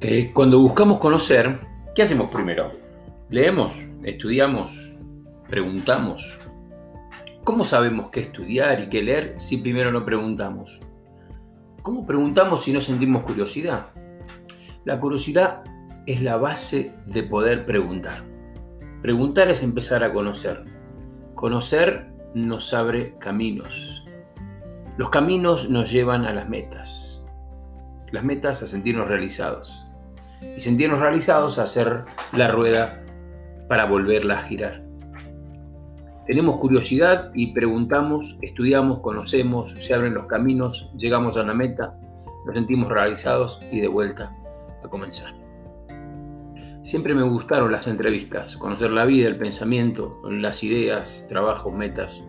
[0.00, 1.58] Eh, cuando buscamos conocer,
[1.92, 2.70] ¿qué hacemos primero?
[3.30, 3.84] ¿Leemos?
[4.04, 4.96] ¿Estudiamos?
[5.48, 6.38] ¿Preguntamos?
[7.42, 10.78] ¿Cómo sabemos qué estudiar y qué leer si primero no preguntamos?
[11.82, 13.88] ¿Cómo preguntamos si no sentimos curiosidad?
[14.84, 15.64] La curiosidad
[16.06, 18.22] es la base de poder preguntar.
[19.02, 20.64] Preguntar es empezar a conocer.
[21.34, 24.06] Conocer nos abre caminos.
[24.96, 27.26] Los caminos nos llevan a las metas.
[28.12, 29.87] Las metas a sentirnos realizados
[30.56, 33.02] y sentirnos realizados a hacer la rueda
[33.68, 34.88] para volverla a girar.
[36.26, 41.98] Tenemos curiosidad y preguntamos, estudiamos, conocemos, se abren los caminos, llegamos a una meta,
[42.44, 44.36] nos sentimos realizados y de vuelta
[44.84, 45.32] a comenzar.
[46.82, 52.22] Siempre me gustaron las entrevistas, conocer la vida, el pensamiento, las ideas, trabajos, metas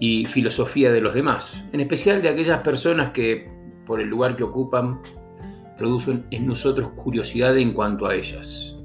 [0.00, 3.50] y filosofía de los demás, en especial de aquellas personas que,
[3.86, 5.00] por el lugar que ocupan,
[5.76, 8.76] producen en nosotros curiosidad en cuanto a ellas.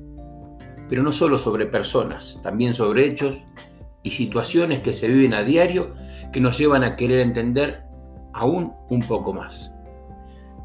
[0.89, 3.45] Pero no solo sobre personas, también sobre hechos
[4.03, 5.93] y situaciones que se viven a diario
[6.33, 7.83] que nos llevan a querer entender
[8.33, 9.73] aún un poco más.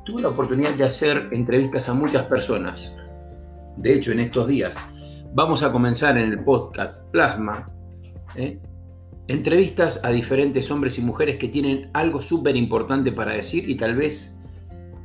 [0.05, 2.99] Tuve la oportunidad de hacer entrevistas a muchas personas.
[3.77, 4.85] De hecho, en estos días
[5.35, 7.71] vamos a comenzar en el podcast Plasma
[8.37, 8.59] ¿eh?
[9.29, 13.97] entrevistas a diferentes hombres y mujeres que tienen algo súper importante para decir y tal
[13.97, 14.36] vez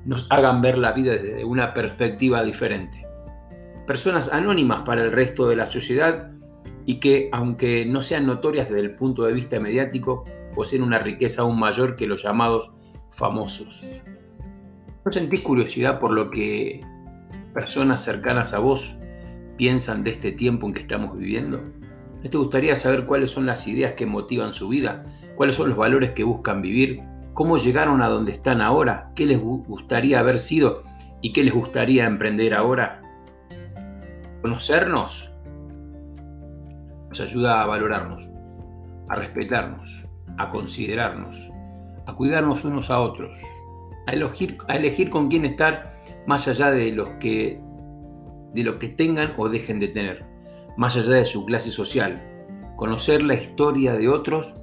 [0.06, 3.06] nos hagan ver la vida desde una perspectiva diferente.
[3.86, 6.32] Personas anónimas para el resto de la sociedad
[6.86, 11.44] y que, aunque no sean notorias desde el punto de vista mediático, poseen una riqueza
[11.44, 12.72] aún mayor que los llamados
[13.12, 14.02] famosos.
[15.06, 16.82] ¿No sentís curiosidad por lo que
[17.54, 18.98] personas cercanas a vos
[19.58, 21.62] piensan de este tiempo en que estamos viviendo?
[22.24, 25.06] ¿No te gustaría saber cuáles son las ideas que motivan su vida?
[25.36, 27.02] ¿Cuáles son los valores que buscan vivir?
[27.34, 30.84] Cómo llegaron a donde están ahora, qué les gustaría haber sido
[31.22, 33.02] y qué les gustaría emprender ahora.
[34.42, 35.32] Conocernos
[37.08, 38.30] nos ayuda a valorarnos,
[39.10, 40.04] a respetarnos,
[40.38, 41.52] a considerarnos,
[42.08, 43.38] a cuidarnos unos a otros,
[44.08, 47.62] a elegir, a elegir con quién estar más allá de los que
[48.54, 50.26] de lo que tengan o dejen de tener,
[50.76, 52.22] más allá de su clase social.
[52.76, 54.54] Conocer la historia de otros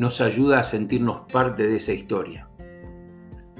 [0.00, 2.48] nos ayuda a sentirnos parte de esa historia.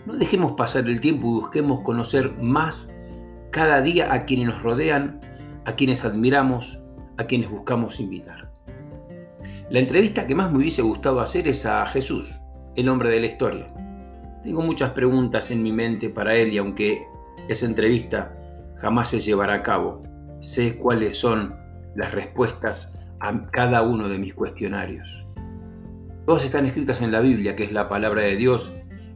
[0.06, 2.90] No dejemos pasar el tiempo y busquemos conocer más
[3.50, 5.20] cada día a quienes nos rodean,
[5.66, 6.80] a quienes admiramos,
[7.18, 8.50] a quienes buscamos invitar.
[9.68, 12.40] La entrevista que más me hubiese gustado hacer es a Jesús,
[12.74, 13.74] el hombre de la historia.
[14.42, 17.02] Tengo muchas preguntas en mi mente para él y aunque
[17.50, 18.34] esa entrevista
[18.78, 20.00] jamás se llevará a cabo,
[20.38, 21.54] sé cuáles son
[21.96, 25.26] las respuestas a cada uno de mis cuestionarios.
[26.26, 28.72] Todas están escritas en la Biblia, que es la palabra de Dios,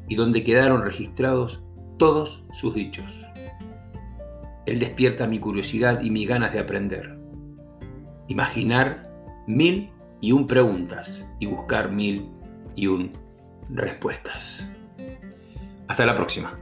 [0.09, 1.63] y donde quedaron registrados
[1.99, 3.27] todos sus dichos.
[4.67, 7.19] Él despierta mi curiosidad y mis ganas de aprender.
[8.29, 9.11] Imaginar
[9.47, 12.31] mil y un preguntas y buscar mil
[12.75, 13.13] y un
[13.69, 14.73] respuestas.
[15.87, 16.59] Hasta la próxima.